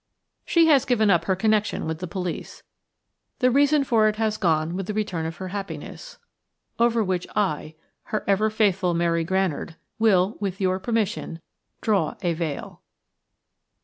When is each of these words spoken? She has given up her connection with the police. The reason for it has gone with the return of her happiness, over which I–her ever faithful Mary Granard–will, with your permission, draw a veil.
She 0.45 0.65
has 0.65 0.83
given 0.83 1.11
up 1.11 1.25
her 1.25 1.35
connection 1.35 1.85
with 1.85 1.99
the 1.99 2.07
police. 2.07 2.63
The 3.37 3.51
reason 3.51 3.83
for 3.83 4.07
it 4.07 4.15
has 4.15 4.35
gone 4.35 4.75
with 4.75 4.87
the 4.87 4.95
return 4.95 5.27
of 5.27 5.35
her 5.35 5.49
happiness, 5.49 6.17
over 6.79 7.03
which 7.03 7.27
I–her 7.35 8.23
ever 8.25 8.49
faithful 8.49 8.95
Mary 8.95 9.23
Granard–will, 9.23 10.37
with 10.39 10.59
your 10.59 10.79
permission, 10.79 11.39
draw 11.81 12.15
a 12.23 12.33
veil. 12.33 12.81